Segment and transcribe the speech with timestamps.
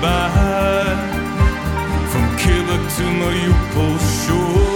[0.00, 0.96] goodbye
[2.10, 4.67] from Quebec to Mariupol shore.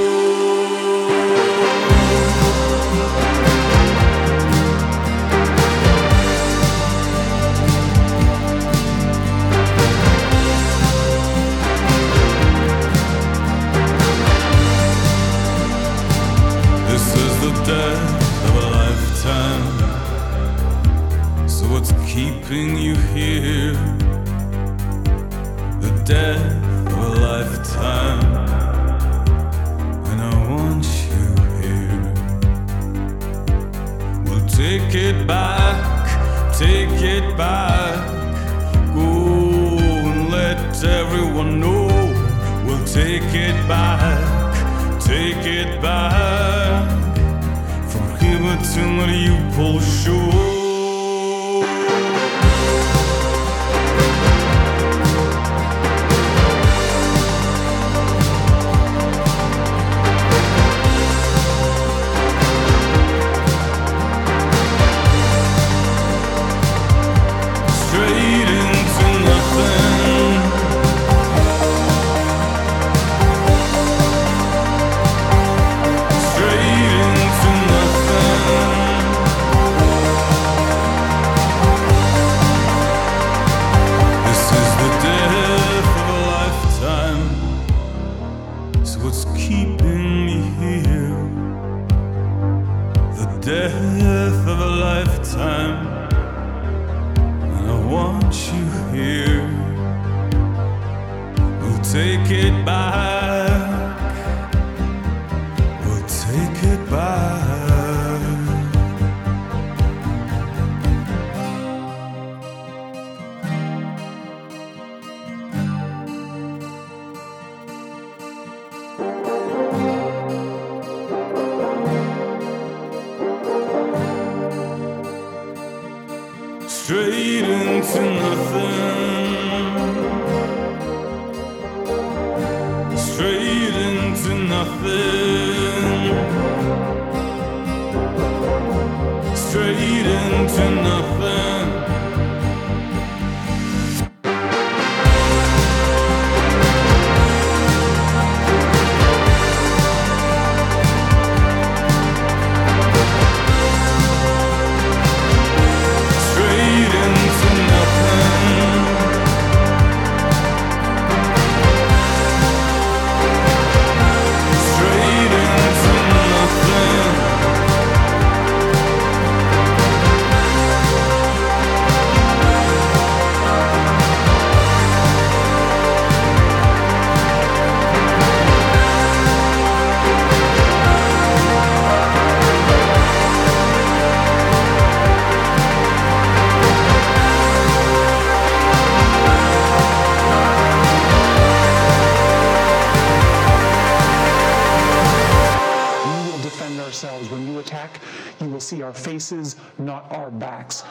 [199.22, 200.82] Faces, not our backs.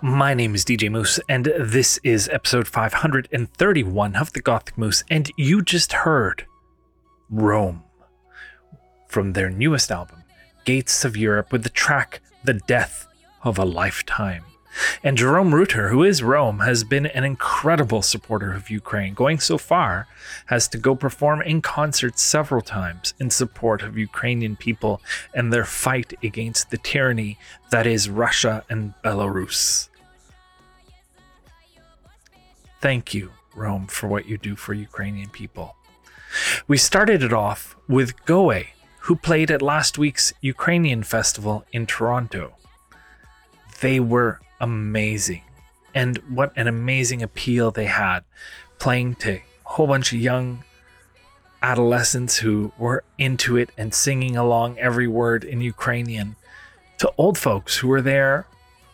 [0.00, 5.28] My name is DJ Moose, and this is episode 531 of the Gothic Moose, and
[5.36, 6.46] you just heard
[7.28, 7.82] Rome
[9.08, 10.22] from their newest album,
[10.64, 13.08] Gates of Europe, with the track The Death
[13.42, 14.44] of a Lifetime.
[15.02, 19.58] And Jerome Reuter, who is Rome, has been an incredible supporter of Ukraine, going so
[19.58, 20.06] far
[20.50, 25.00] as to go perform in concert several times in support of Ukrainian people
[25.34, 27.38] and their fight against the tyranny
[27.70, 29.88] that is Russia and Belarus.
[32.80, 35.76] Thank you, Rome, for what you do for Ukrainian people.
[36.66, 38.66] We started it off with Go_A,
[39.00, 42.54] who played at last week's Ukrainian festival in Toronto.
[43.80, 45.42] They were amazing.
[45.94, 48.24] And what an amazing appeal they had,
[48.78, 50.64] playing to a whole bunch of young
[51.62, 56.36] adolescents who were into it and singing along every word in Ukrainian,
[56.98, 58.46] to old folks who were there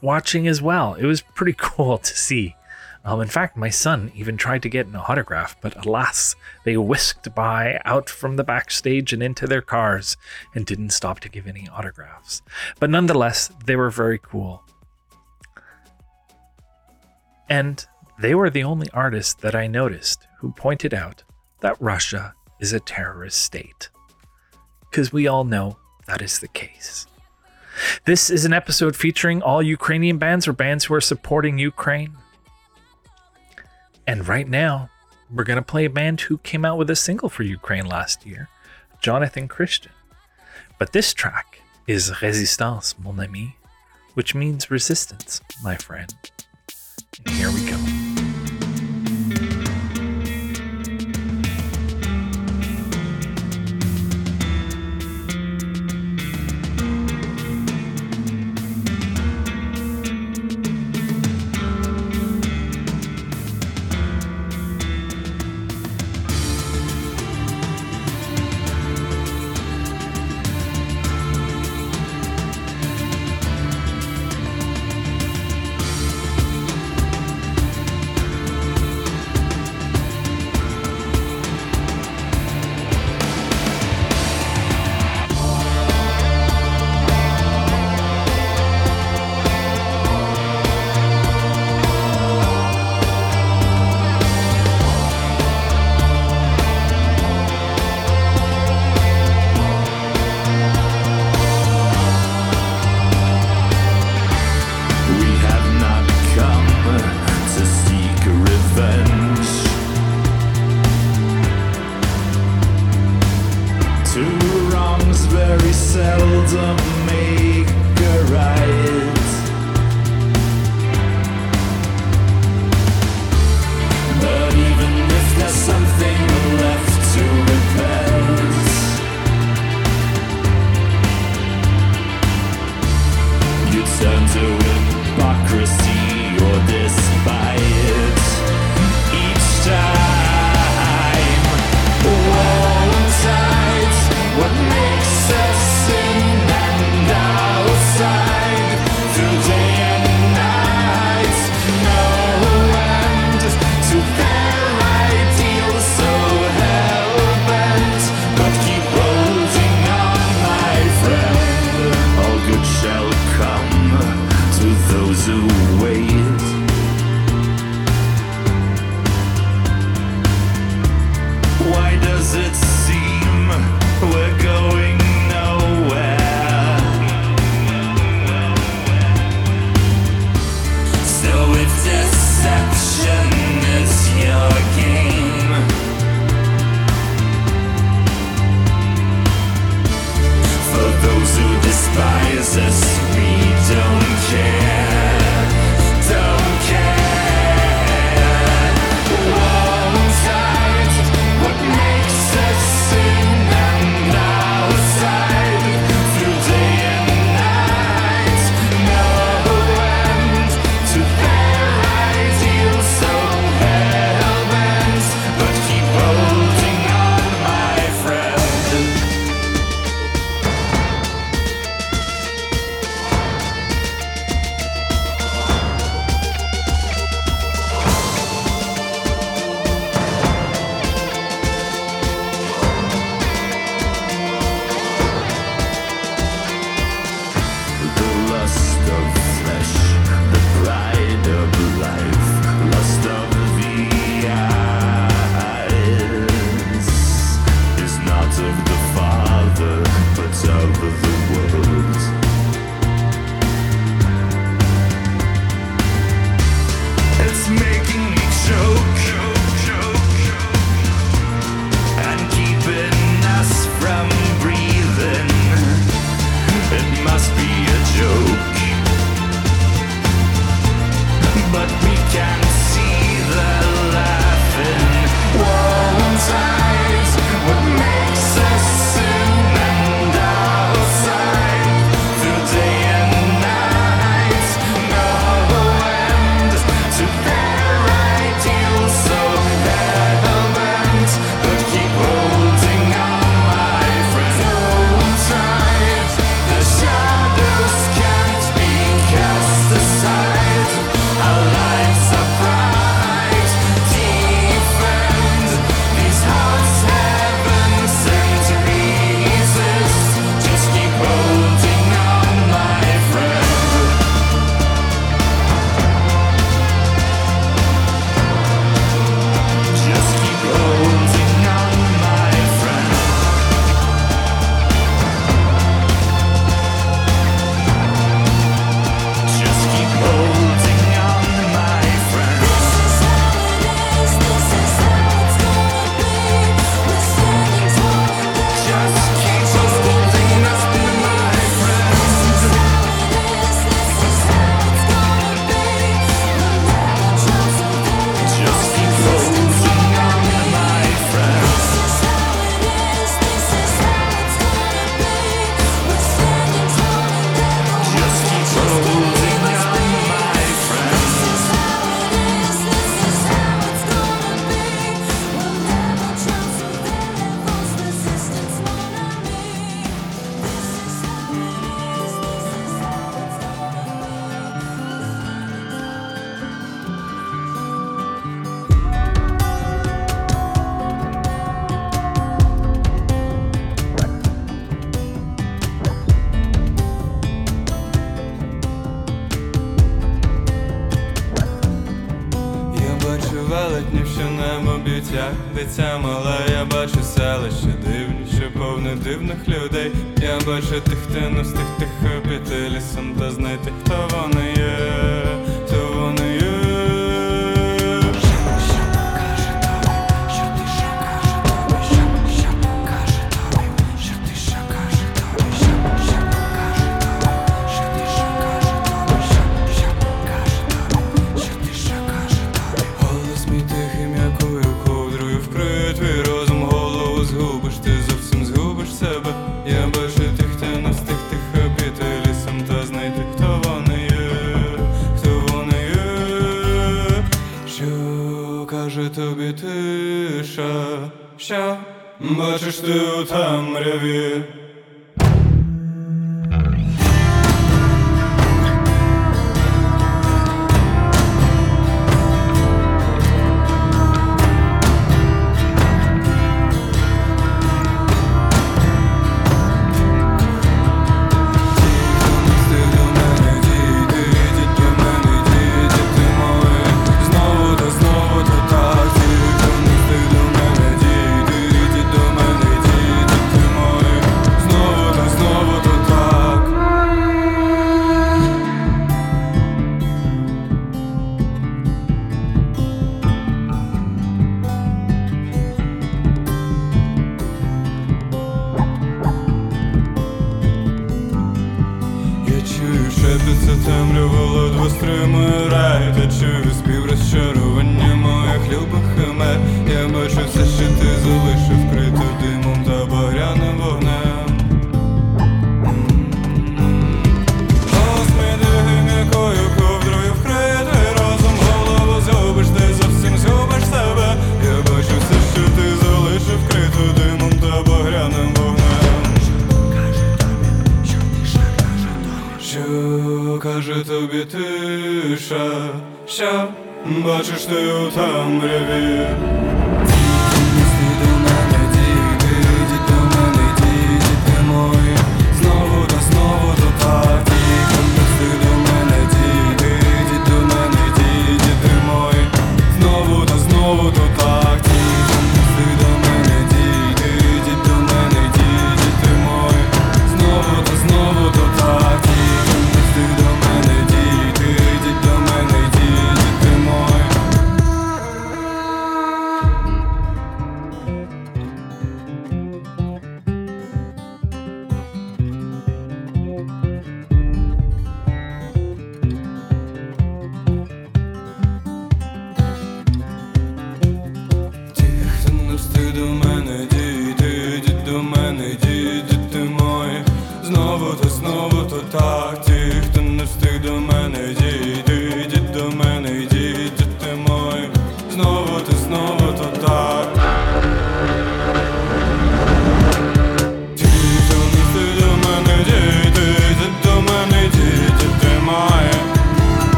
[0.00, 0.94] watching as well.
[0.94, 2.56] It was pretty cool to see.
[3.04, 7.34] Um, in fact, my son even tried to get an autograph, but alas, they whisked
[7.34, 10.16] by out from the backstage and into their cars
[10.54, 12.40] and didn't stop to give any autographs.
[12.80, 14.62] But nonetheless, they were very cool.
[17.48, 17.84] And
[18.18, 21.22] they were the only artists that I noticed who pointed out
[21.60, 23.88] that Russia is a terrorist state.
[24.90, 27.06] Because we all know that is the case.
[28.04, 32.16] This is an episode featuring all Ukrainian bands or bands who are supporting Ukraine.
[34.06, 34.90] And right now,
[35.32, 38.24] we're going to play a band who came out with a single for Ukraine last
[38.24, 38.48] year,
[39.00, 39.92] Jonathan Christian.
[40.78, 43.56] But this track is Résistance, mon ami,
[44.14, 46.14] which means resistance, my friend.
[47.28, 48.13] Here we go.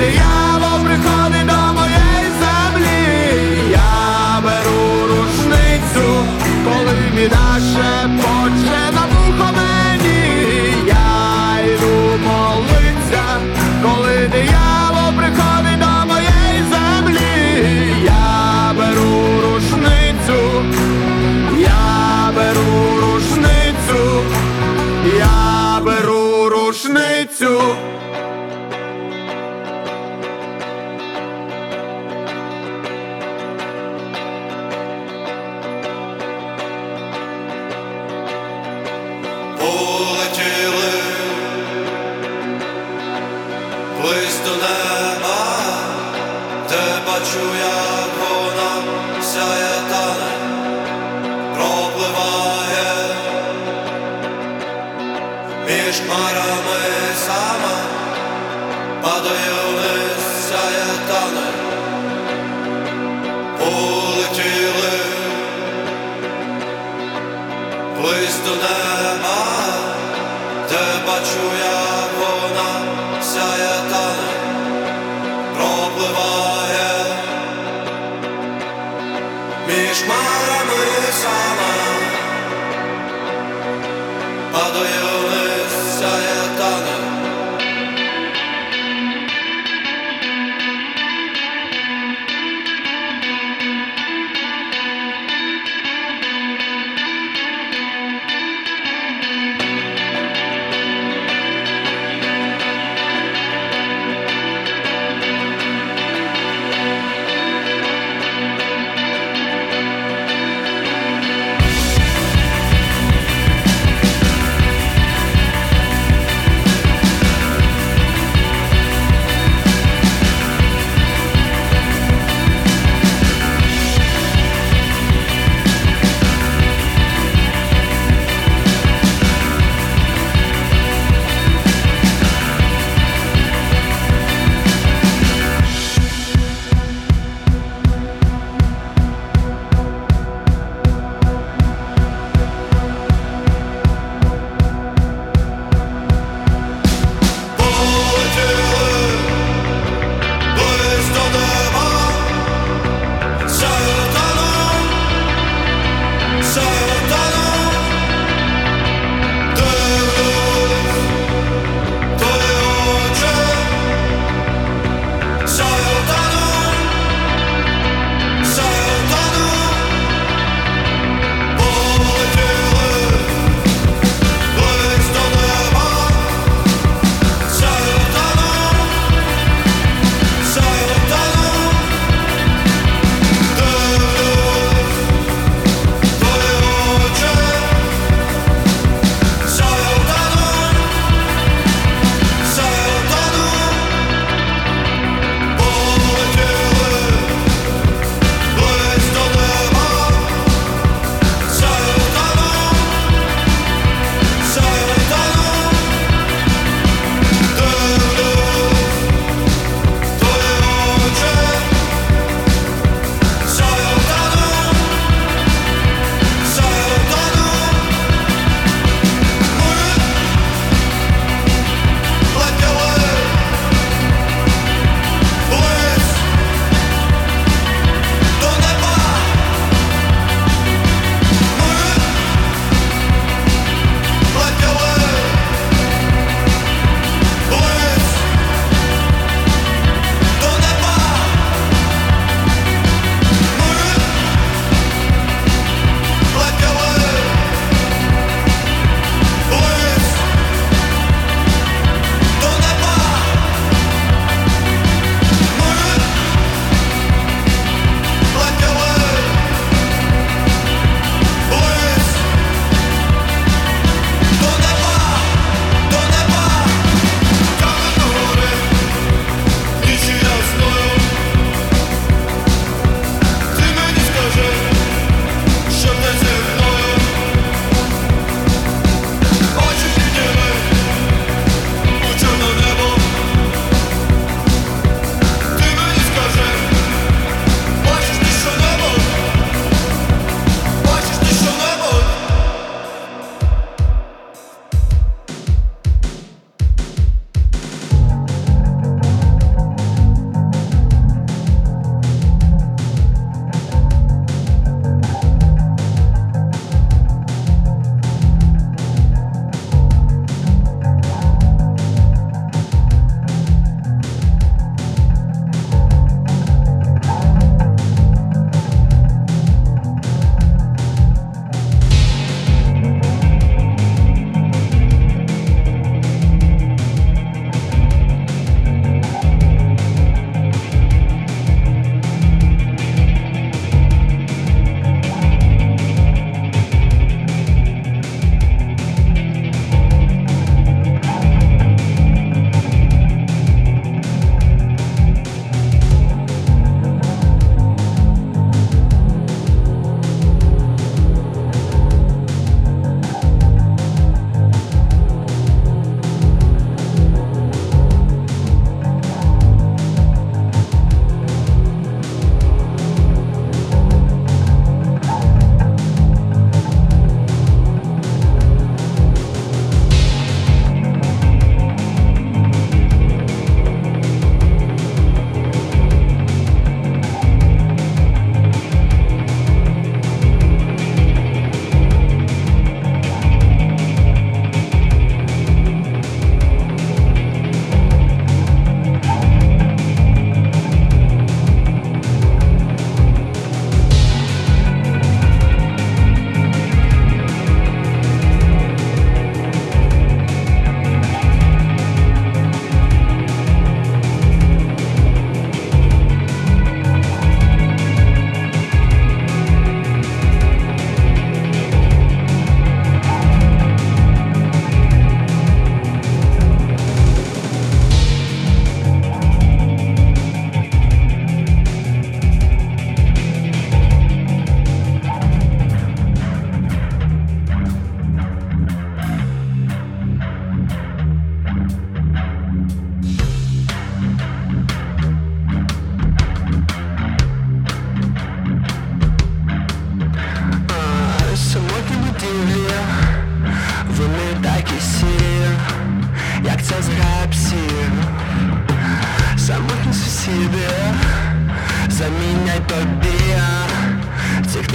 [0.00, 1.59] the hour, we're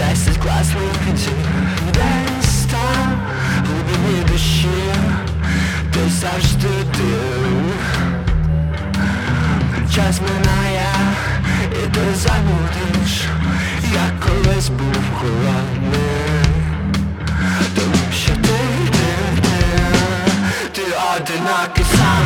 [0.09, 1.47] 10 класних днів
[1.93, 3.19] Десь там
[3.59, 4.67] у глибині душі
[5.93, 7.03] Ти завжди ти.
[9.95, 10.87] Час минає
[11.71, 13.21] і ти забудеш
[13.93, 16.45] Як колись був холодний
[17.75, 18.59] Тому що ти,
[18.91, 19.57] ти, ти
[20.71, 20.81] Ти
[21.15, 22.24] одинокий самурай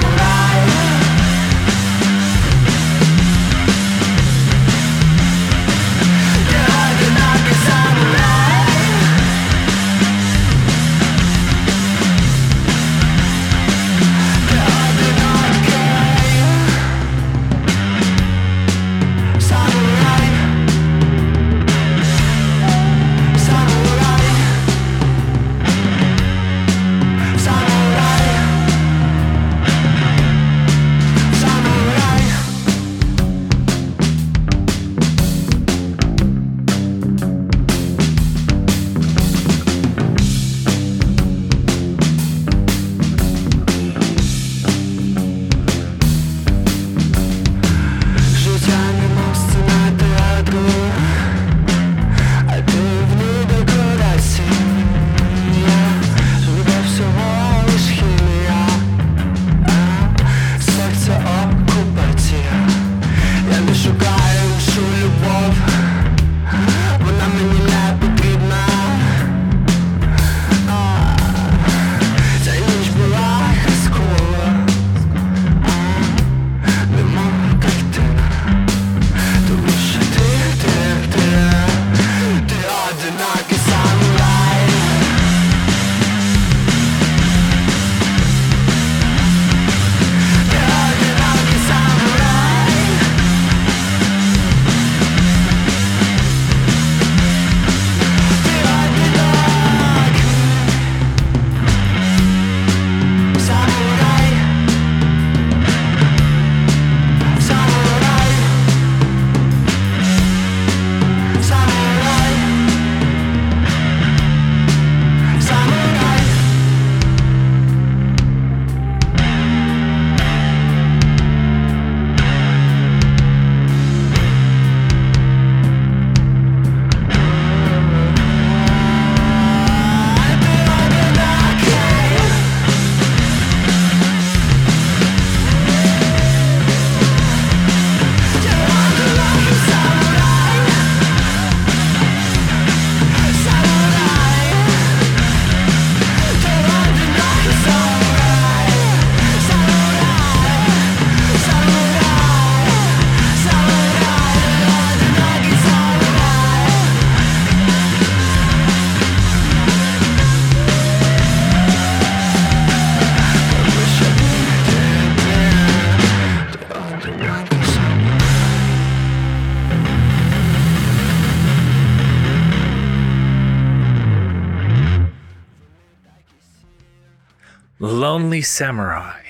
[178.41, 179.21] Samurai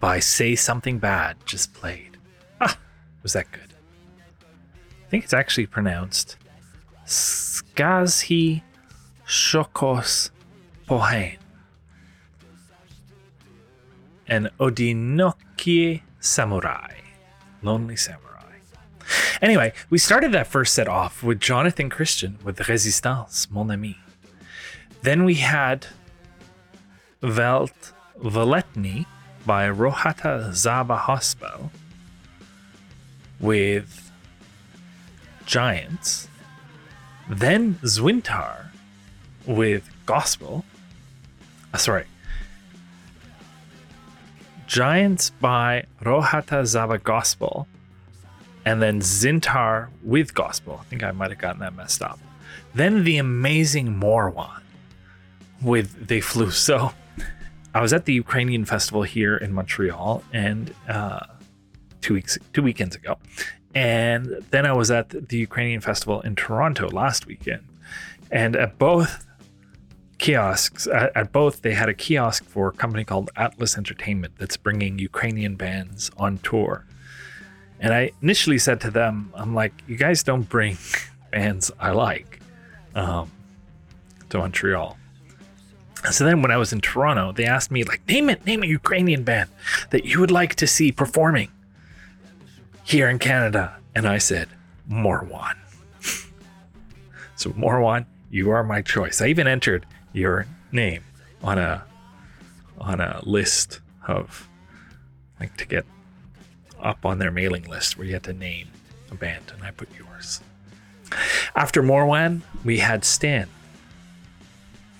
[0.00, 2.16] by Say Something Bad just played.
[2.60, 2.78] Ah,
[3.22, 3.74] was that good?
[4.40, 6.36] I think it's actually pronounced
[7.06, 8.62] Skazhi
[9.26, 10.30] Shokos
[10.86, 11.36] Pohain.
[14.26, 16.92] And Odinokie Samurai.
[17.62, 18.30] Lonely Samurai.
[19.42, 23.98] Anyway, we started that first set off with Jonathan Christian with Resistance, Mon Ami.
[25.02, 25.86] Then we had
[27.22, 27.92] Velt
[28.22, 29.06] Veletny
[29.46, 31.70] by Rohata Zaba Hospital
[33.38, 34.10] with
[35.46, 36.28] Giants.
[37.28, 38.66] Then Zwintar
[39.46, 40.64] with Gospel.
[41.72, 42.04] Uh, sorry.
[44.66, 47.66] Giants by Rohata Zaba Gospel.
[48.64, 50.78] And then Zintar with Gospel.
[50.80, 52.20] I think I might have gotten that messed up.
[52.74, 54.60] Then the amazing Morwan
[55.62, 56.50] with They Flew.
[56.50, 56.92] So
[57.74, 61.20] I was at the Ukrainian festival here in Montreal and uh,
[62.00, 63.16] two weeks, two weekends ago.
[63.74, 67.64] And then I was at the Ukrainian festival in Toronto last weekend.
[68.30, 69.26] And at both
[70.18, 74.98] kiosks, at, both, they had a kiosk for a company called Atlas Entertainment that's bringing
[74.98, 76.84] Ukrainian bands on tour.
[77.78, 80.76] And I initially said to them, I'm like, you guys don't bring
[81.32, 82.40] bands I like
[82.94, 83.30] um,
[84.28, 84.98] to Montreal.
[86.10, 88.66] So then when I was in Toronto, they asked me, like, name it, name a
[88.66, 89.50] Ukrainian band
[89.90, 91.50] that you would like to see performing
[92.84, 93.76] here in Canada.
[93.94, 94.48] And I said,
[94.90, 95.56] Morwan.
[97.36, 99.20] so, Morwan, you are my choice.
[99.20, 101.02] I even entered your name
[101.42, 101.84] on a
[102.78, 104.48] on a list of
[105.38, 105.84] like to get
[106.80, 108.68] up on their mailing list where you had to name
[109.10, 110.40] a band, and I put yours.
[111.54, 113.48] After Morwan, we had Stan,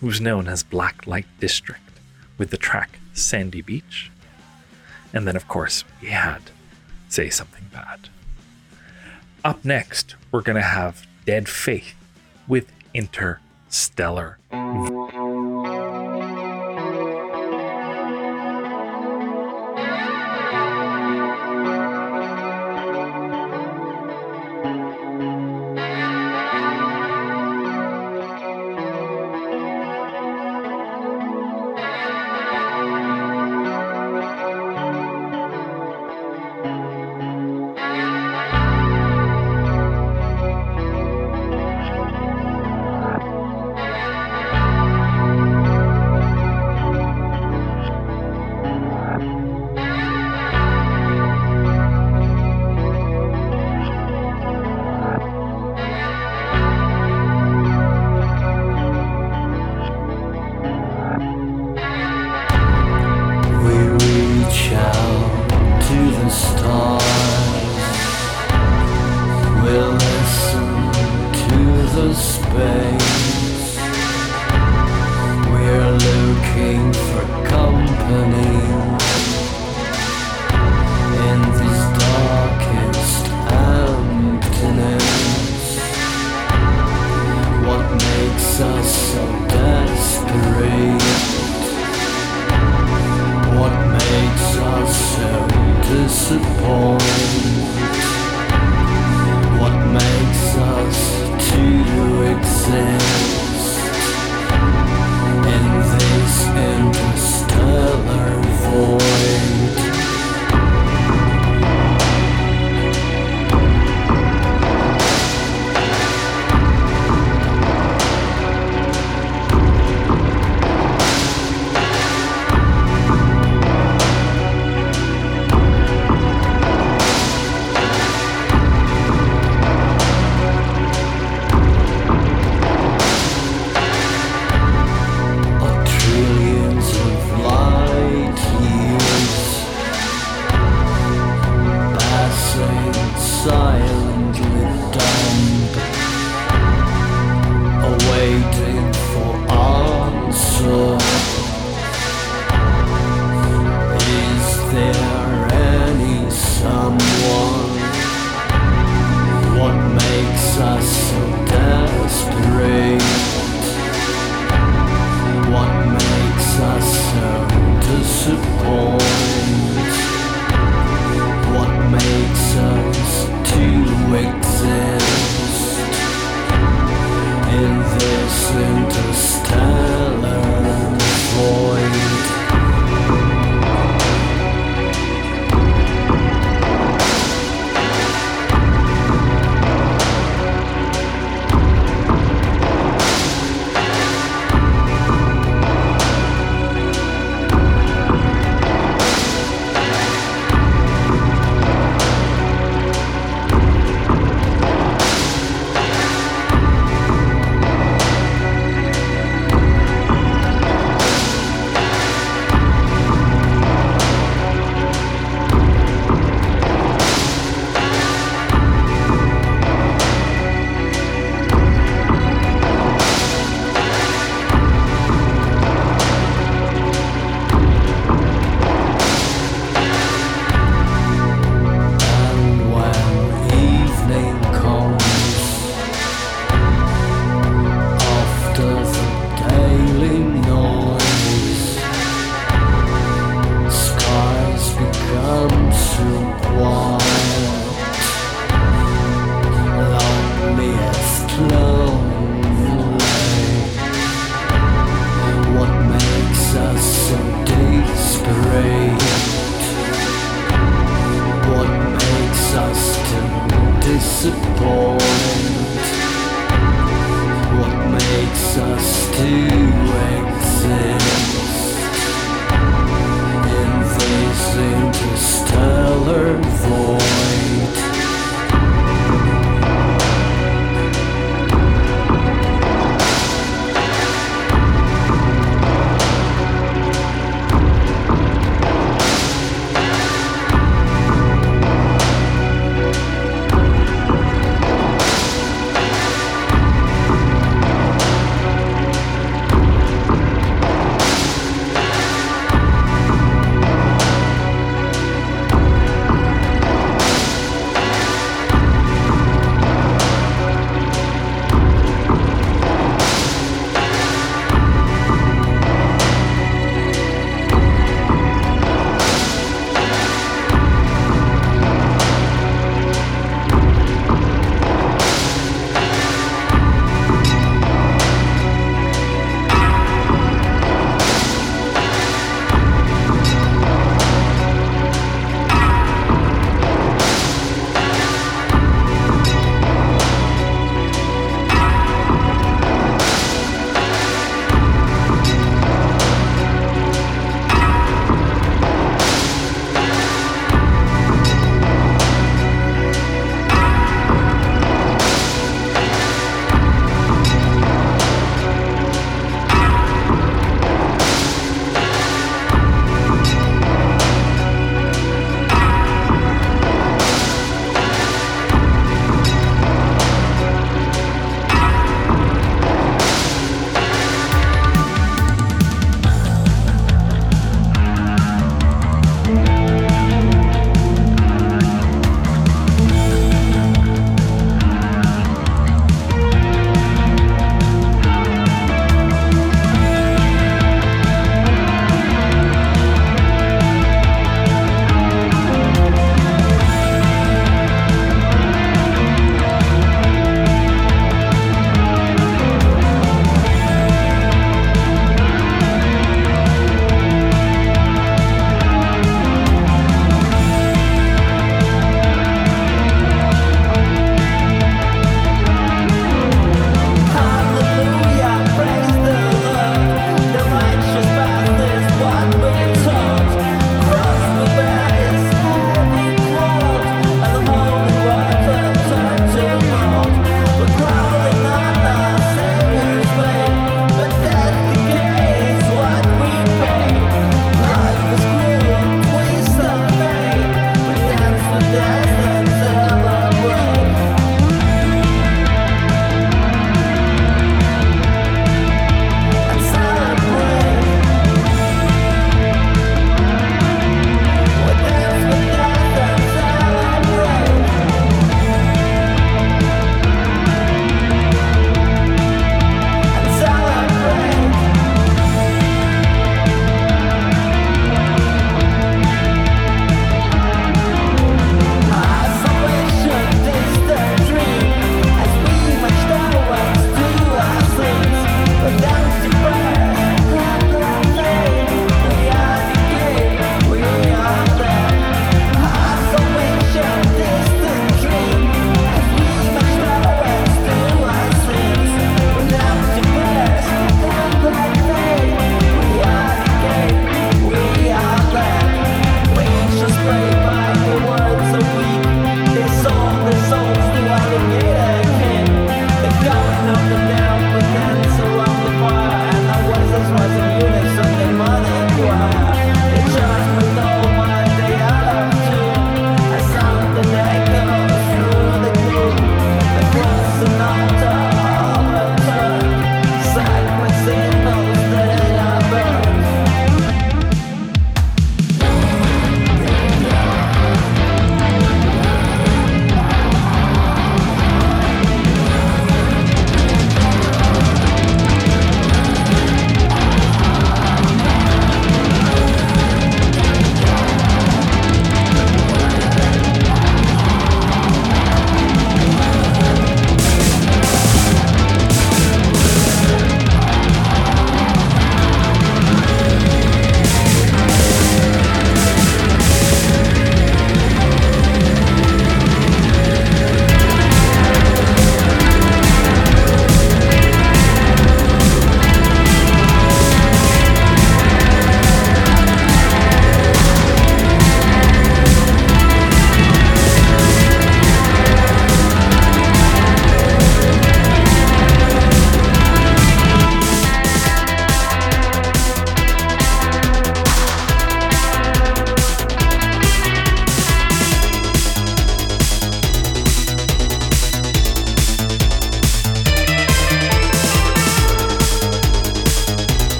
[0.00, 1.80] who's known as Black Light District,
[2.36, 4.10] with the track Sandy Beach.
[5.12, 6.42] And then, of course, we had
[7.08, 8.08] Say Something Bad.
[9.44, 11.94] Up next, we're going to have Dead Faith
[12.46, 14.38] with Interstellar.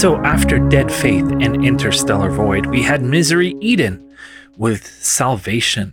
[0.00, 4.16] So after Dead Faith and Interstellar Void, we had Misery Eden
[4.56, 5.92] with Salvation.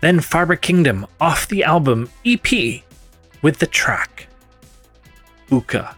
[0.00, 2.84] Then Farber Kingdom off the album EP
[3.42, 4.28] with the track
[5.48, 5.96] Bucha,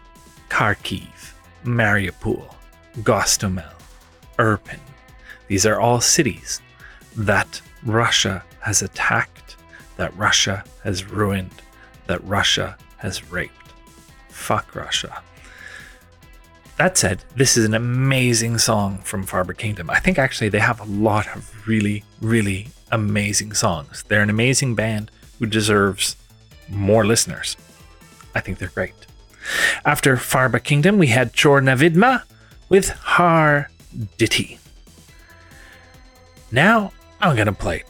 [0.49, 1.33] Kharkiv,
[1.63, 2.55] Mariupol,
[3.01, 3.71] Gostomel,
[4.39, 4.79] Irpin.
[5.47, 6.59] These are all cities
[7.15, 9.57] that Russia has attacked,
[9.97, 11.61] that Russia has ruined,
[12.07, 13.73] that Russia has raped.
[14.29, 15.21] Fuck Russia.
[16.77, 19.89] That said, this is an amazing song from Farber Kingdom.
[19.89, 24.03] I think actually they have a lot of really, really amazing songs.
[24.07, 25.09] They're an amazing band
[25.39, 26.15] who deserves
[26.69, 27.57] more listeners.
[28.35, 28.93] I think they're great.
[29.85, 32.23] After Farba Kingdom, we had Chorna Vidma
[32.69, 33.71] with Har
[34.19, 34.59] Ditty.
[36.51, 37.83] Now I'm going to play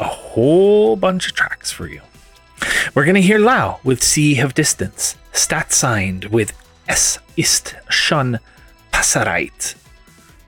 [0.00, 2.00] a whole bunch of tracks for you.
[2.94, 6.52] We're going to hear Lao with Sea of Distance, Stat Signed with
[6.86, 8.38] Es ist schon
[8.92, 9.76] Passereit,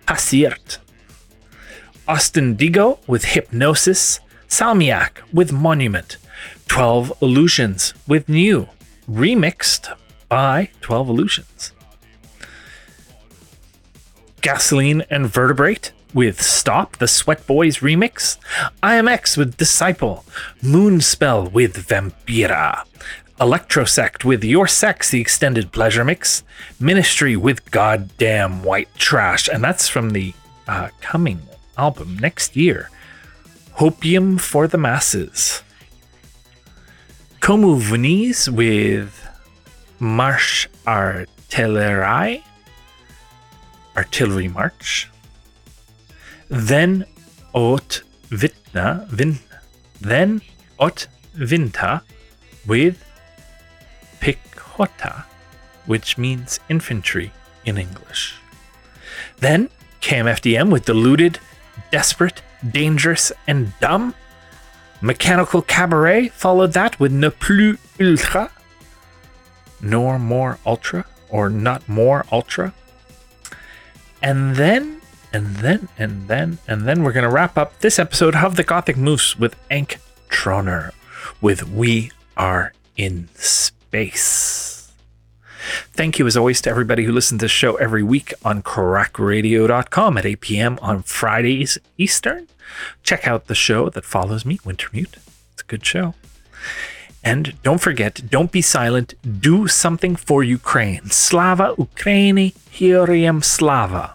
[0.07, 0.81] Passiert.
[2.07, 6.17] Austin Digo with Hypnosis, Salmiak with Monument,
[6.69, 8.69] 12 Illusions with New,
[9.11, 9.95] remixed
[10.29, 11.73] by 12 Illusions.
[14.41, 18.39] Gasoline and Vertebrate with Stop, the Sweat Boys remix,
[18.83, 20.25] IMX with Disciple,
[20.63, 22.85] Moonspell with Vampira,
[23.41, 26.43] Electrosect with Your Sex, the extended pleasure mix,
[26.81, 30.35] Ministry with Goddamn White Trash, and that's from the
[30.67, 31.41] uh, coming
[31.77, 32.91] album next year,
[33.77, 35.63] Hopium for the Masses.
[37.39, 39.25] Como Venice with
[40.01, 42.43] Marsh Artillerie,
[43.97, 45.09] Artillery March.
[46.49, 47.07] Then
[47.55, 49.39] Ot Vitna, Vin,
[50.01, 50.41] then
[50.81, 52.03] Ot Vinta
[52.67, 53.05] with
[54.21, 55.25] Pichota,
[55.87, 57.33] which means infantry
[57.65, 58.37] in English.
[59.39, 59.69] Then
[60.01, 61.39] came FDM with Deluded,
[61.91, 64.15] Desperate, Dangerous, and Dumb.
[65.01, 68.51] Mechanical Cabaret followed that with Ne Plus Ultra,
[69.81, 72.75] nor more ultra, or not more ultra.
[74.21, 75.01] And then,
[75.33, 78.65] and then, and then, and then we're going to wrap up this episode of the
[78.65, 79.99] Gothic Moose with Enk
[80.29, 80.93] Troner
[81.41, 83.78] with We Are in Space.
[85.93, 90.17] Thank you, as always, to everybody who listens to this show every week on crackradio.com
[90.17, 90.79] at 8 p.m.
[90.81, 92.49] on Fridays Eastern.
[93.03, 95.17] Check out the show that follows me, Wintermute.
[95.53, 96.15] It's a good show.
[97.25, 99.15] And don't forget, don't be silent.
[99.41, 101.11] Do something for Ukraine.
[101.11, 104.13] Slava Ukraini, Heroiam Slava.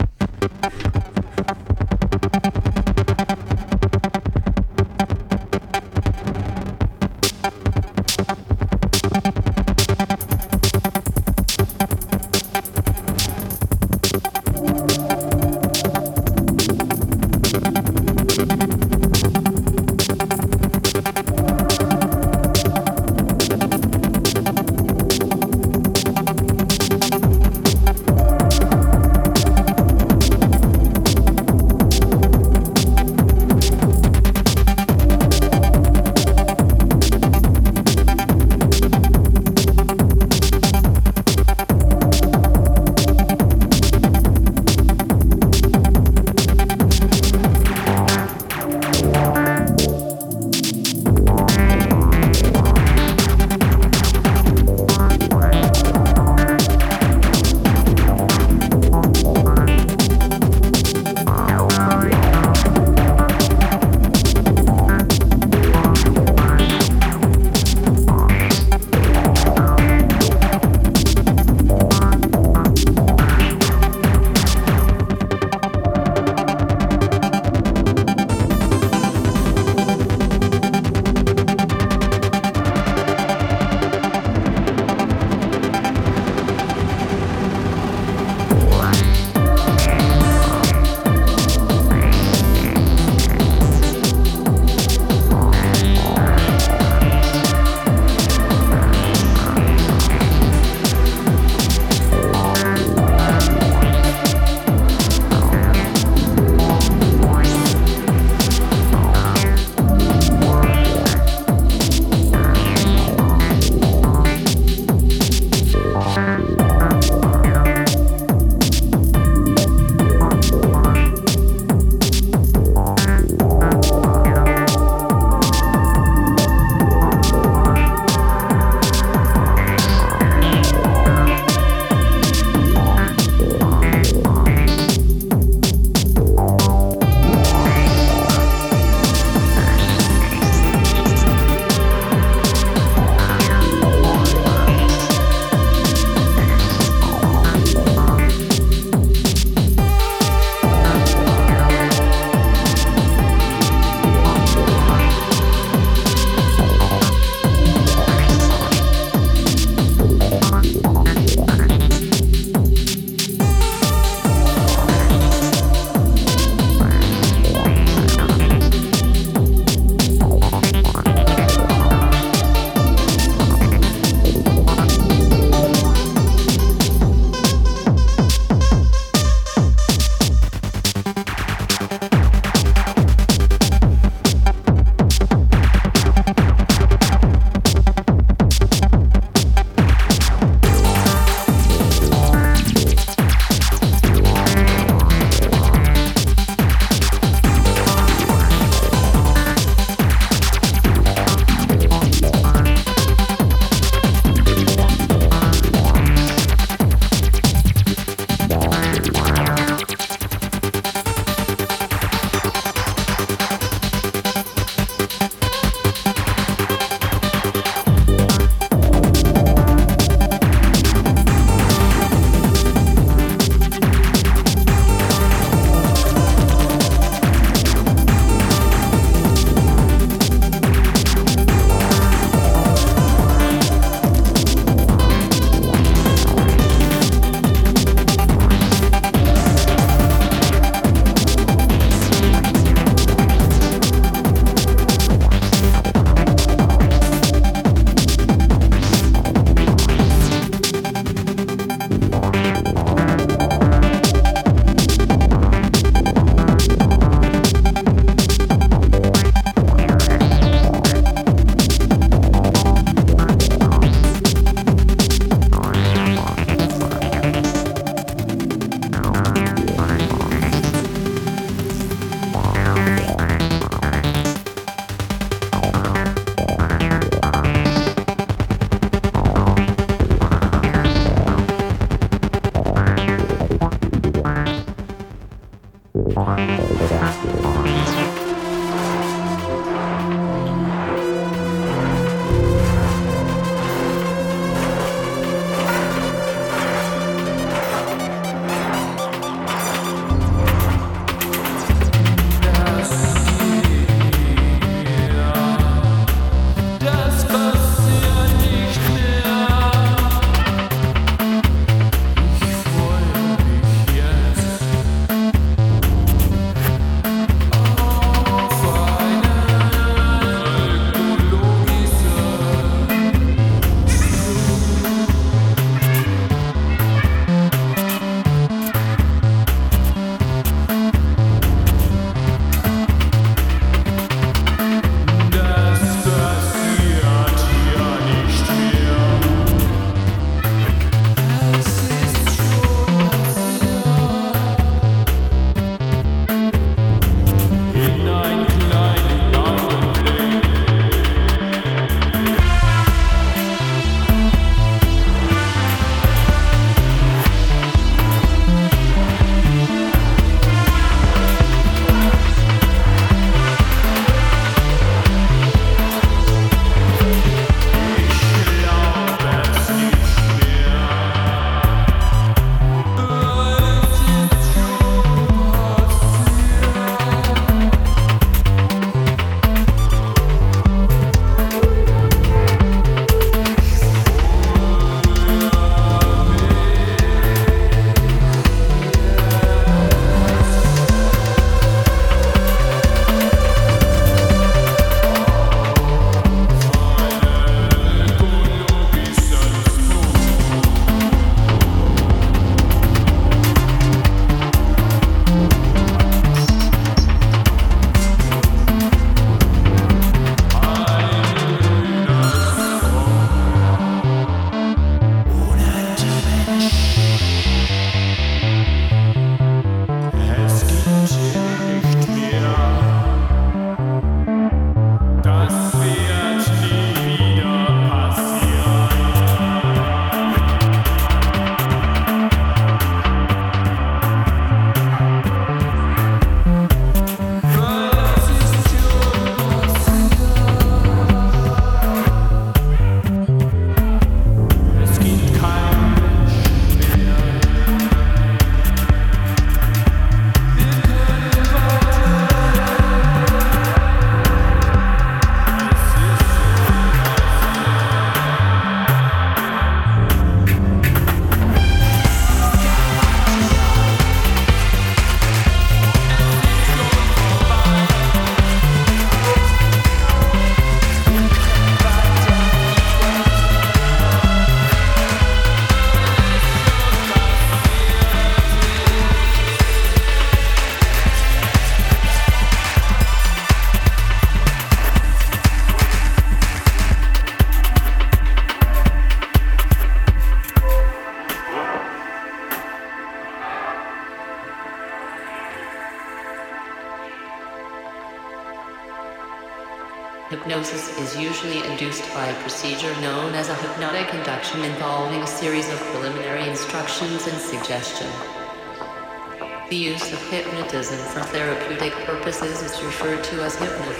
[512.45, 513.92] Is referred to as hypnotherapy.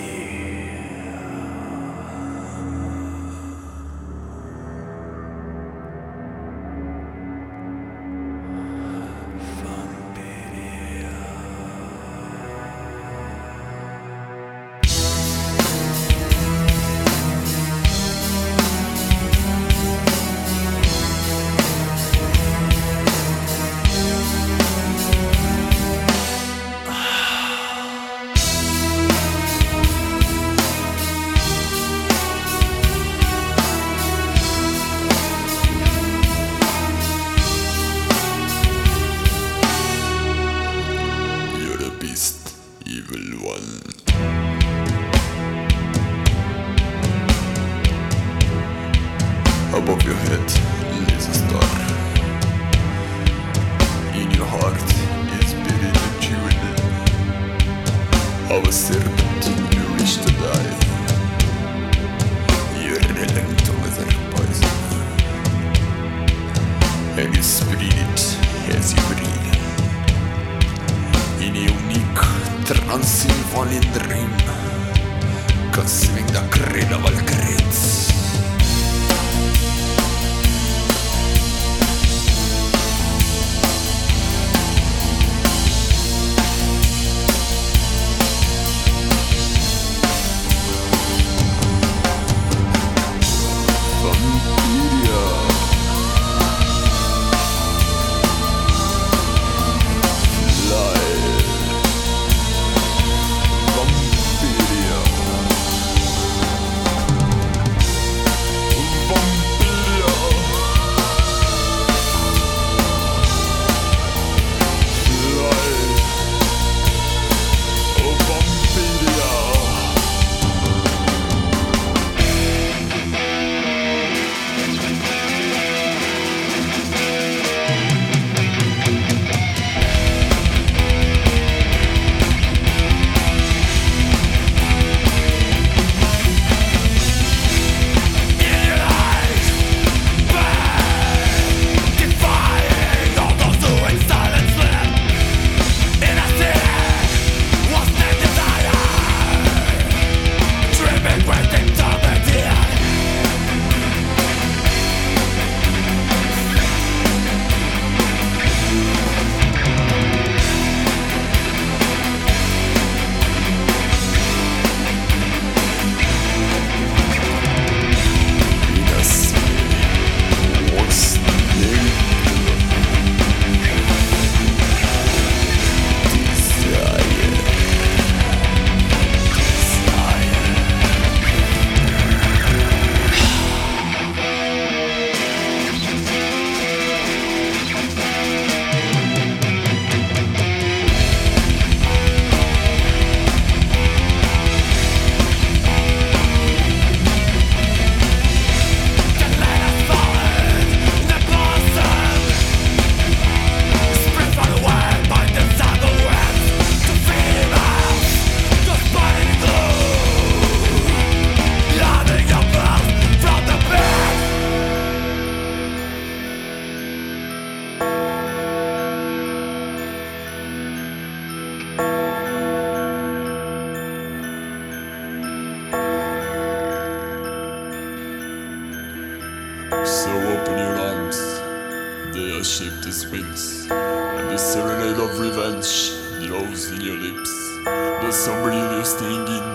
[232.92, 235.92] As wings, and the serenade of revenge
[236.26, 237.32] glows in your lips.
[237.64, 239.48] The somber you're staying in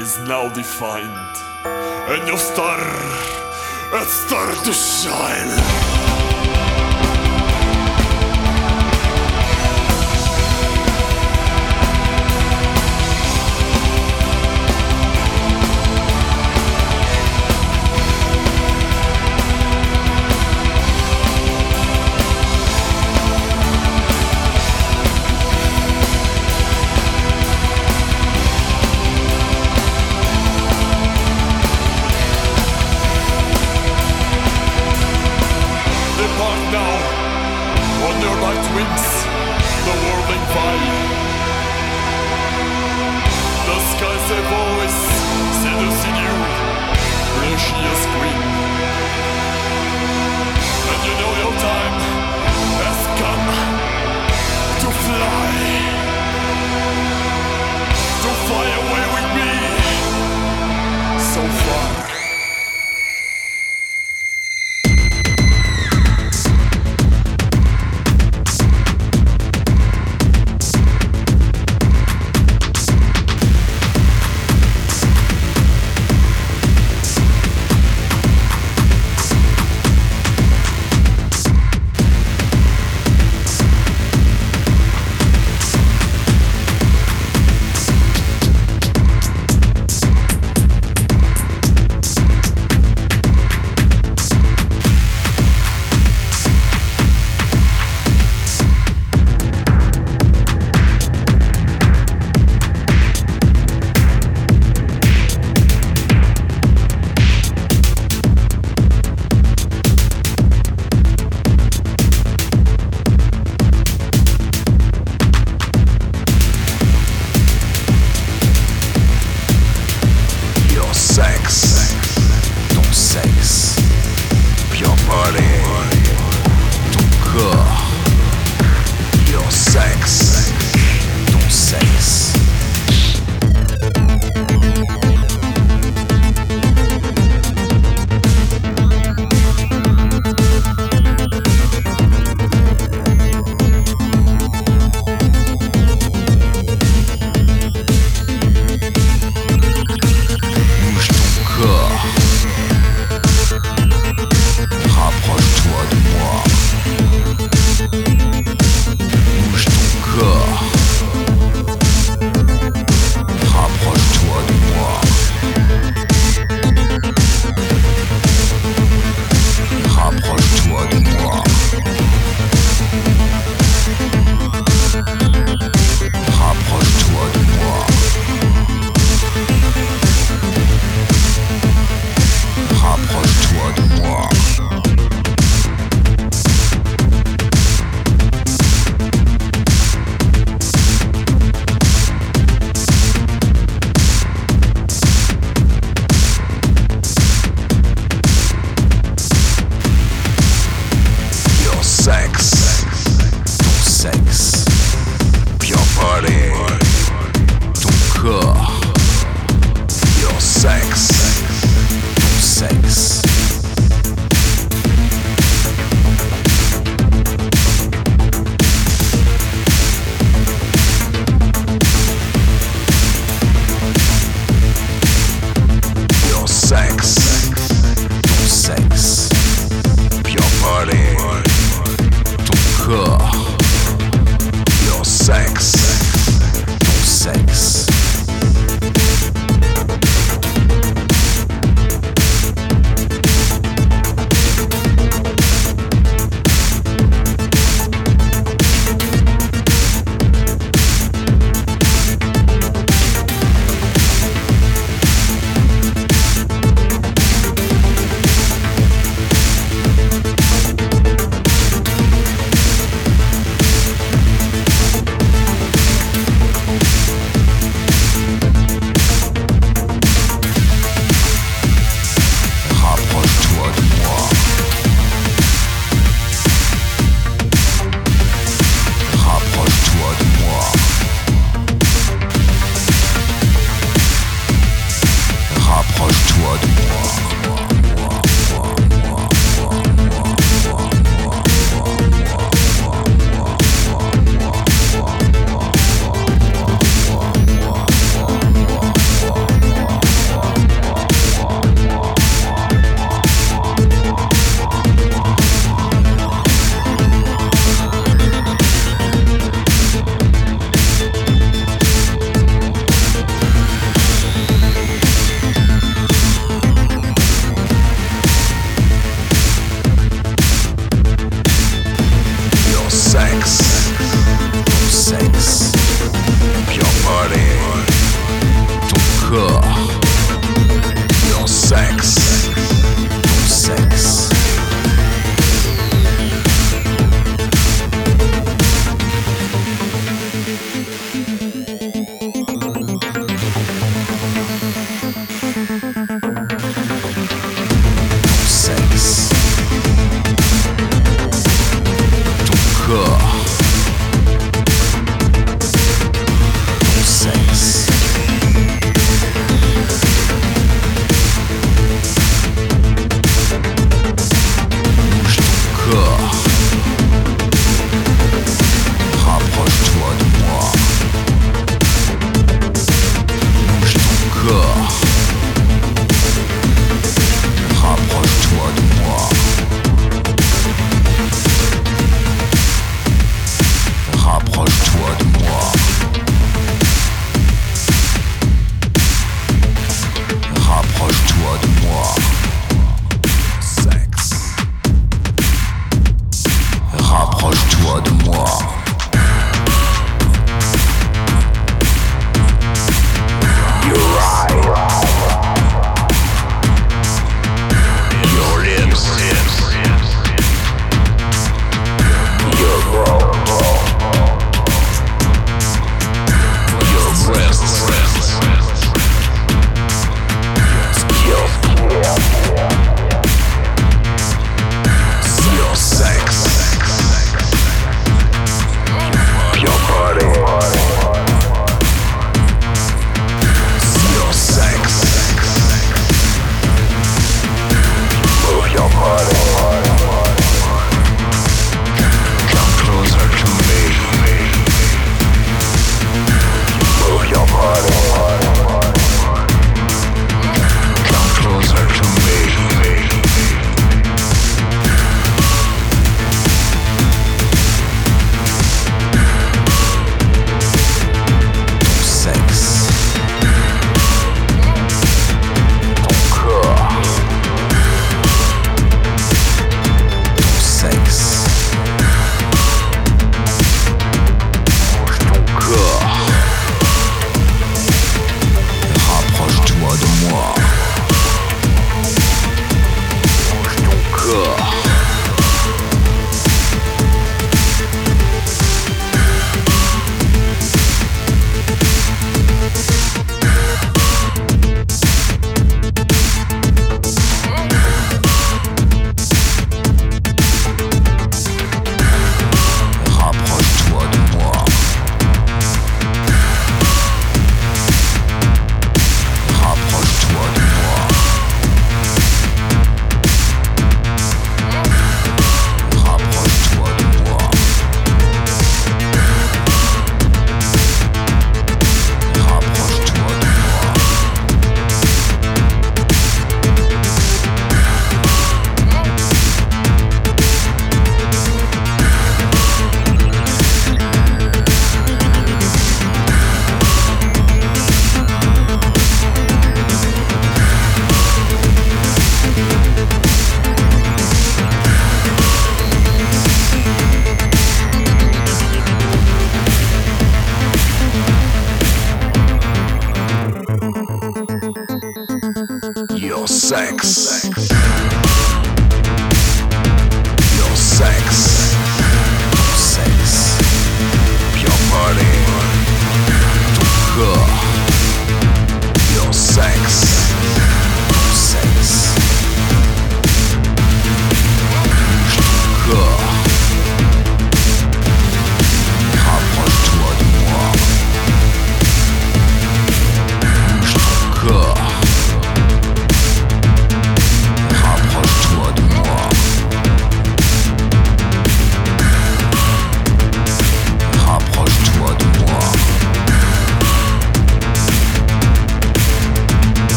[0.00, 1.34] is now defined,
[2.12, 2.78] and your star
[3.90, 5.93] has started to shine.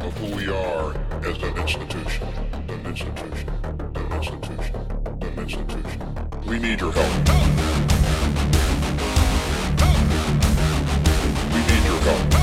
[0.00, 0.94] of who we are
[1.24, 2.28] as an institution,
[2.68, 3.48] an institution,
[3.94, 4.76] an institution,
[5.22, 6.00] an institution.
[6.46, 7.28] We need your help.
[11.52, 12.35] We need your help.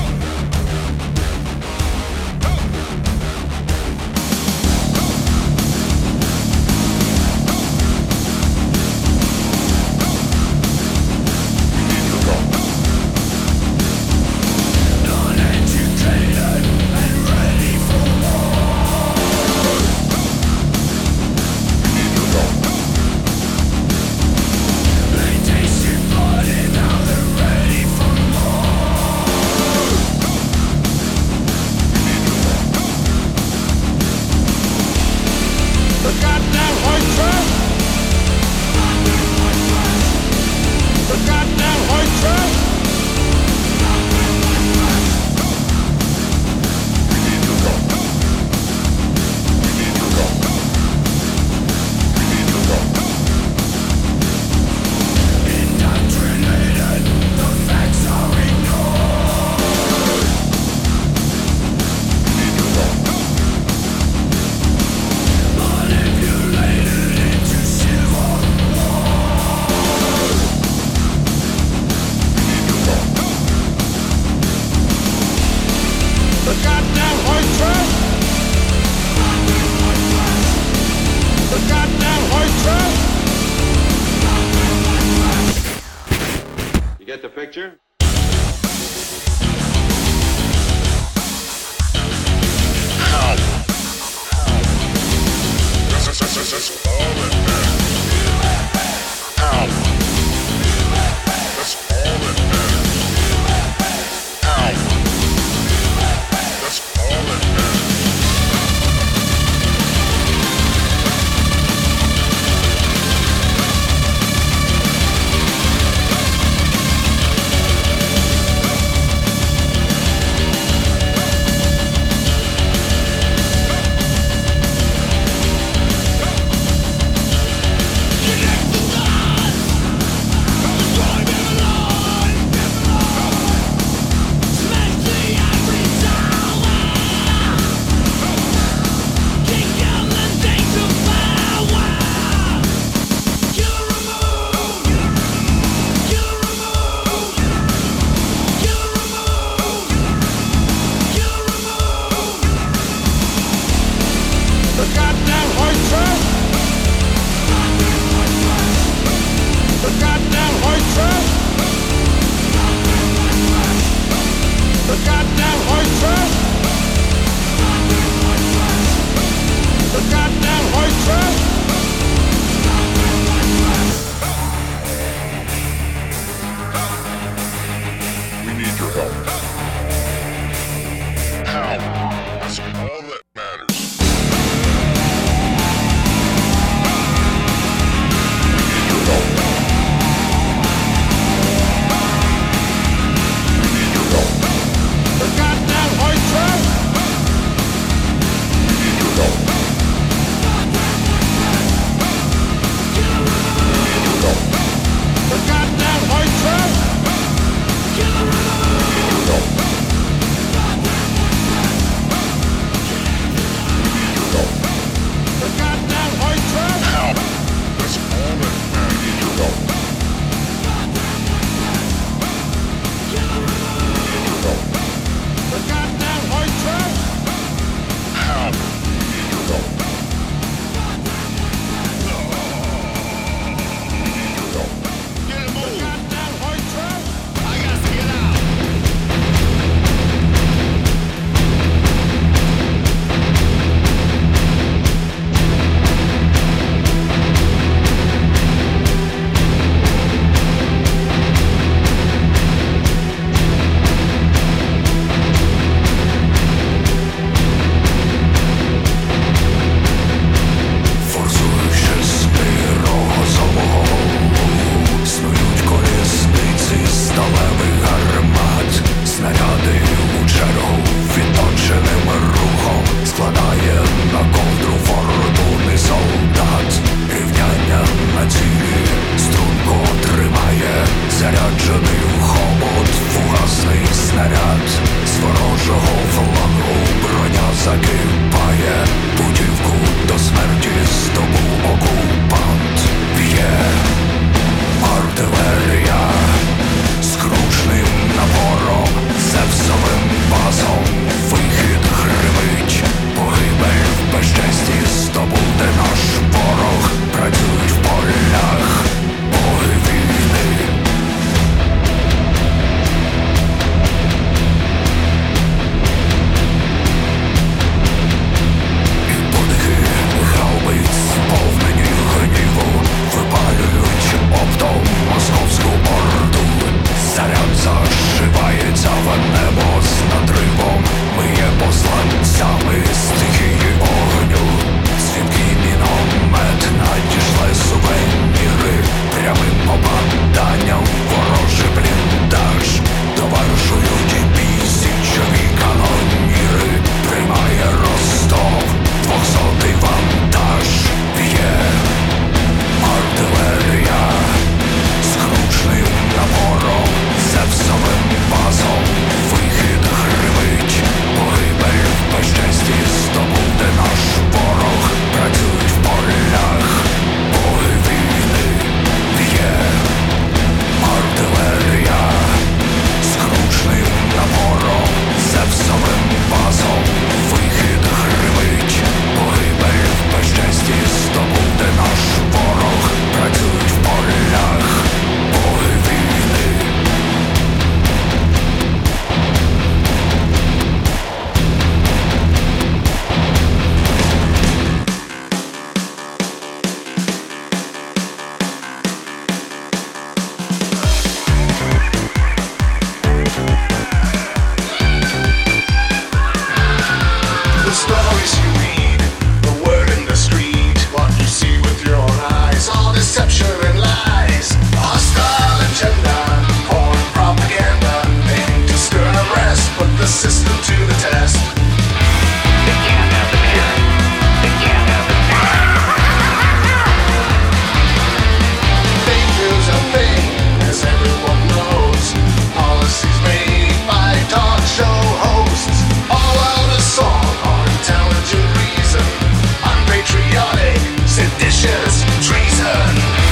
[441.84, 443.23] Treason!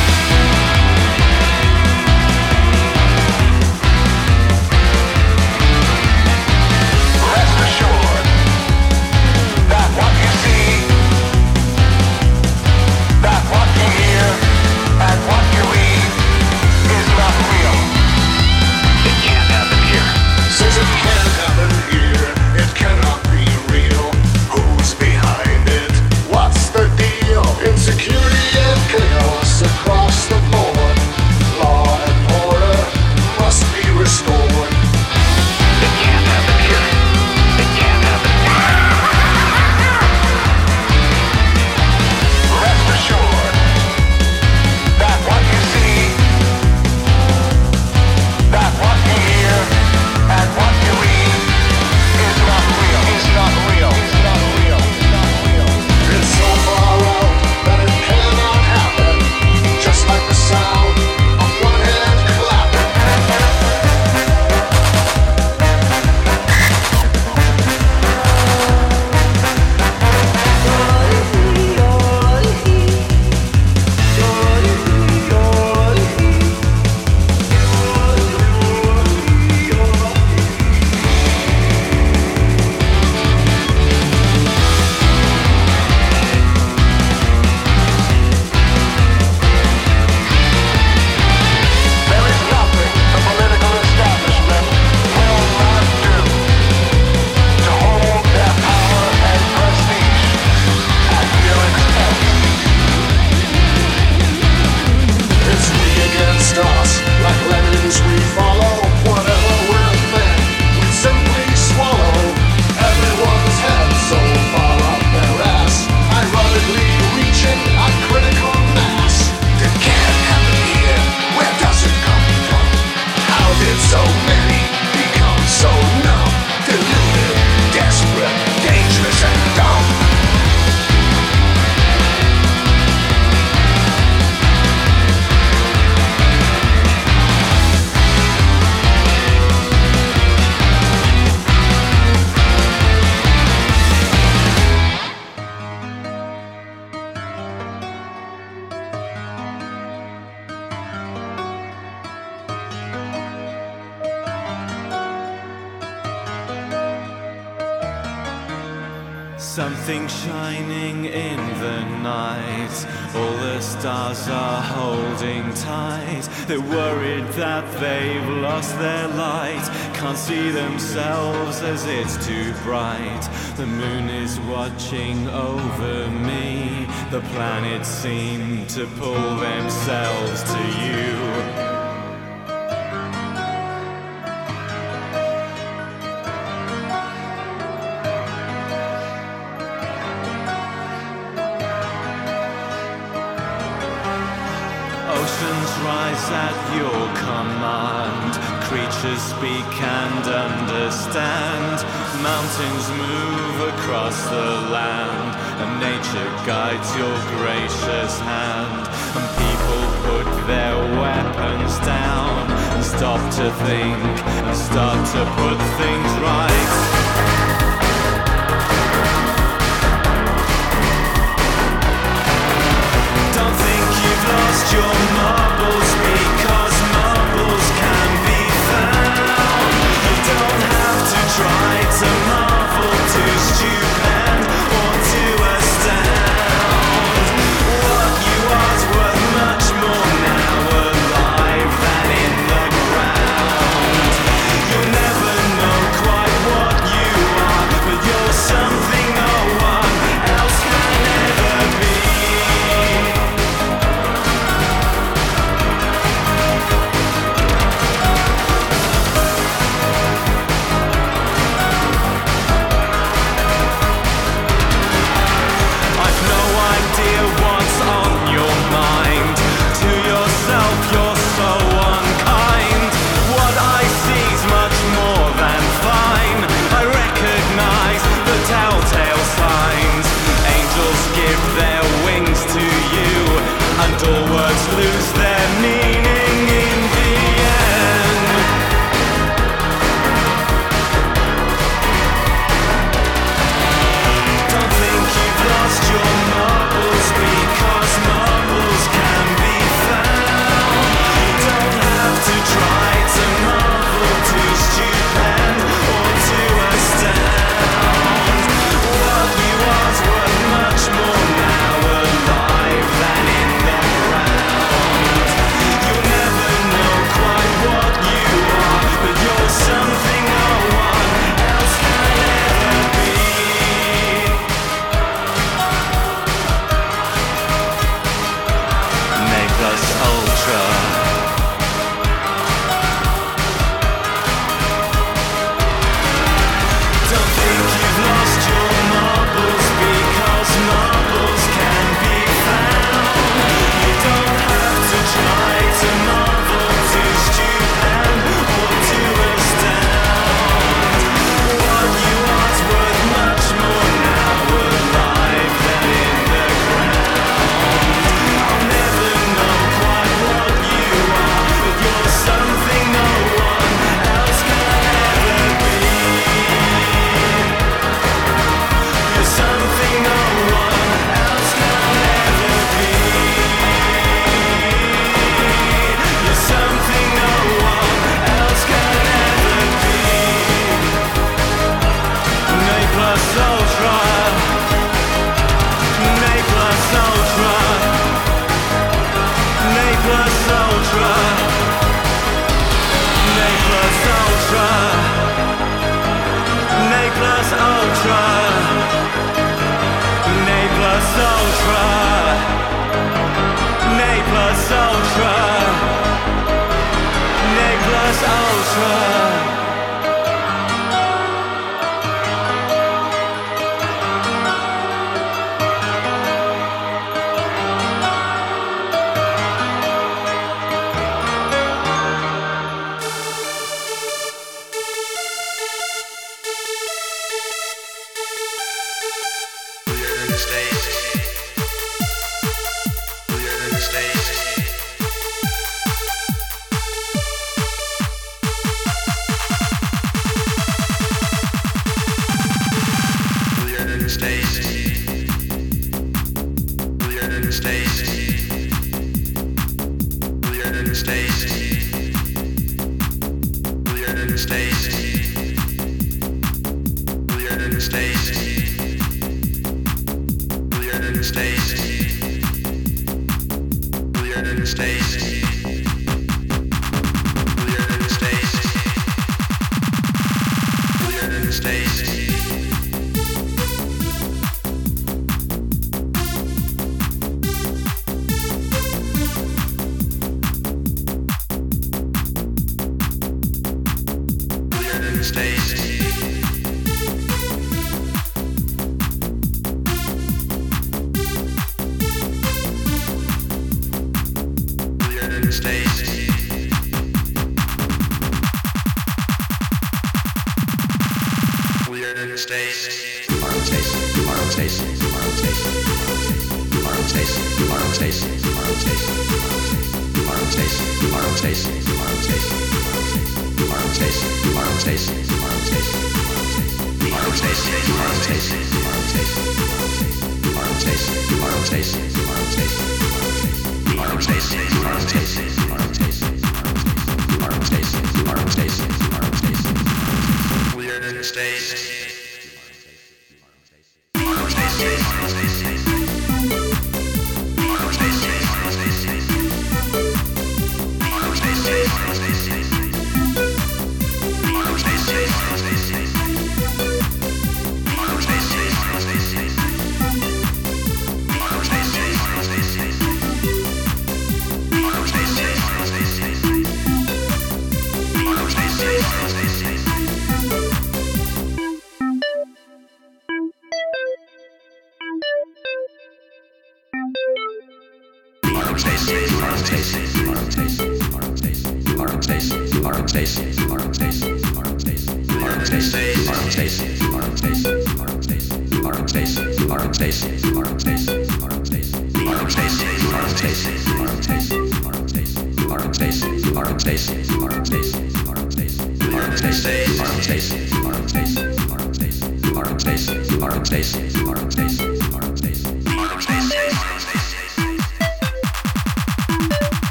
[461.23, 461.82] States.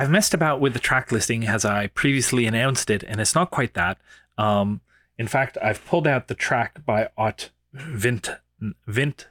[0.00, 3.50] I've messed about with the track listing as I previously announced it, and it's not
[3.50, 3.98] quite that.
[4.38, 4.80] Um,
[5.18, 8.30] in fact, I've pulled out the track by Ot Vint
[8.88, 9.26] Vinta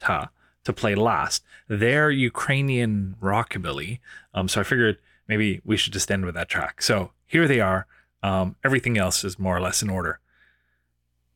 [0.00, 1.44] to play last.
[1.68, 3.98] They're Ukrainian rockabilly.
[4.32, 4.96] Um, so I figured
[5.28, 6.80] maybe we should just end with that track.
[6.80, 7.86] So here they are.
[8.22, 10.18] Um, everything else is more or less in order.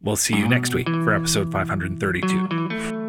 [0.01, 3.08] We'll see you next week for episode 532.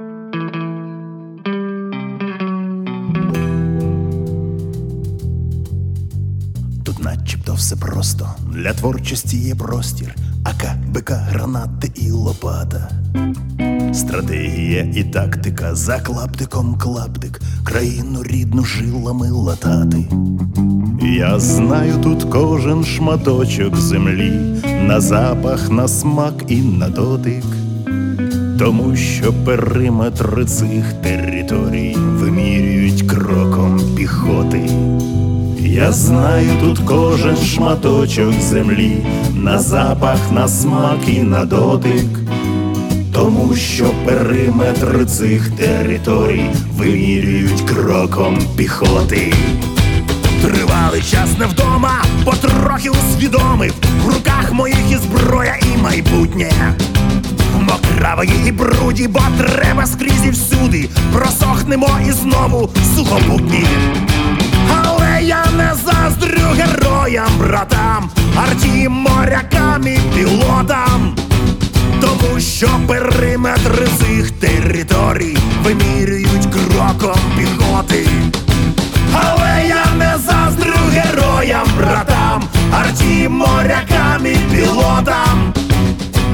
[7.60, 8.30] Все просто.
[8.54, 12.90] Для творчості є простір, АК, БК, гранати і лопата.
[13.94, 20.06] Стратегія і тактика за клаптиком клаптик, країну рідну жилами латати.
[21.02, 27.46] Я знаю тут кожен шматочок землі, на запах, на смак і на дотик.
[28.60, 34.70] Тому що периметри цих територій вимірюють кроком піхоти.
[35.80, 38.98] Я знаю тут кожен шматочок землі,
[39.34, 42.06] на запах, на смак і на дотик.
[43.14, 49.34] Тому що периметр цих територій вимірюють кроком піхоти.
[50.42, 53.74] Тривалий час не вдома, потрохи усвідомив
[54.06, 56.52] в руках моїх і зброя, і майбутнє.
[57.62, 60.90] Мокравої і бруді, бо треба скрізь і всюди.
[61.14, 63.66] Просохнемо і знову сухопутні.
[65.30, 71.16] Я не заздрю героям, братам, артім, морякам і пілотам.
[72.02, 78.08] Тому що периметри цих територій вимірюють кроком піхоти.
[79.14, 82.44] Але я не заздрю героям, братам,
[82.80, 85.54] артім, морякам і пілотам.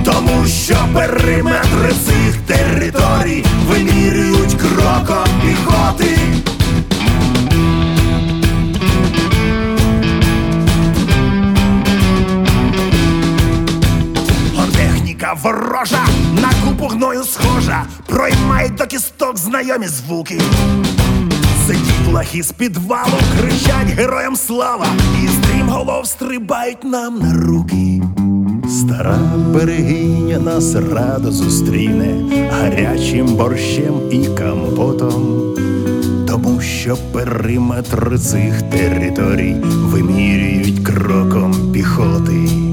[0.05, 6.24] Тому що периметри цих територій вимірюють кроком піхоти.
[15.43, 16.05] Ворожа,
[16.41, 20.41] на купу гною схожа, проймають до кісток знайомі звуки.
[21.67, 24.87] Сидіть лахи з підвалу, кричать героям слава,
[25.23, 28.01] і стрімголов стрибають нам на руки.
[28.69, 29.17] Стара
[29.53, 32.15] берегиня нас радо зустріне
[32.51, 35.41] гарячим борщем і компотом.
[36.27, 42.64] Тому що периметр цих територій вимірюють кроком піхоти.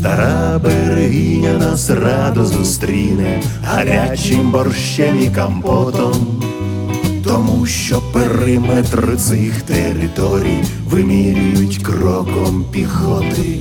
[0.00, 6.42] Стара берегиня нас радо зустріне гарячим борщем і компотом.
[7.24, 13.58] Тому що периметр цих територій вимірюють кроком піхоти.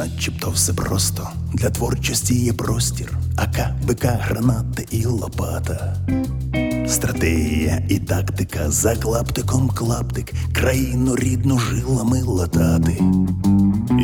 [0.00, 1.28] Начебто все просто.
[1.52, 5.96] Для творчості є простір, АК, БК, гранати і лопата.
[6.88, 13.02] Стратегія і тактика за клаптиком клаптик, країну рідну жилами латати.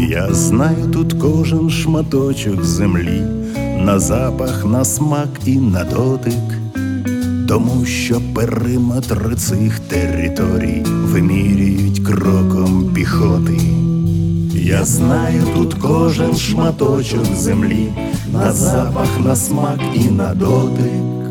[0.08, 3.22] Я знаю тут кожен шматочок землі,
[3.78, 6.58] на запах, на смак і на дотик.
[7.48, 13.60] Тому що периметр цих територій вимірюють кроком піхоти.
[14.66, 17.92] Я знаю тут кожен шматочок землі,
[18.32, 21.30] на запах, на смак і на дотик.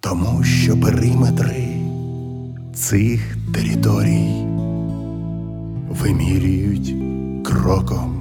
[0.00, 1.68] Тому що периметри
[2.74, 4.46] цих територій
[5.90, 6.94] вимірюють
[7.44, 8.15] кроком